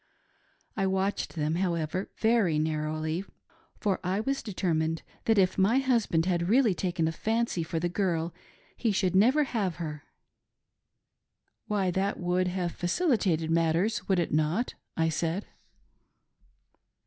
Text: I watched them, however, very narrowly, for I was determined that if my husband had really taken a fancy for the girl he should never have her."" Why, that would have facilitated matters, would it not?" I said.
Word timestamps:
I 0.75 0.87
watched 0.87 1.35
them, 1.35 1.53
however, 1.57 2.09
very 2.17 2.57
narrowly, 2.57 3.23
for 3.79 3.99
I 4.03 4.19
was 4.19 4.41
determined 4.41 5.03
that 5.25 5.37
if 5.37 5.59
my 5.59 5.77
husband 5.77 6.25
had 6.25 6.49
really 6.49 6.73
taken 6.73 7.07
a 7.07 7.11
fancy 7.11 7.61
for 7.61 7.79
the 7.79 7.87
girl 7.87 8.33
he 8.75 8.91
should 8.91 9.15
never 9.15 9.43
have 9.43 9.75
her."" 9.75 10.01
Why, 11.67 11.91
that 11.91 12.19
would 12.19 12.47
have 12.47 12.71
facilitated 12.71 13.51
matters, 13.51 14.09
would 14.09 14.17
it 14.19 14.33
not?" 14.33 14.73
I 14.97 15.09
said. 15.09 15.45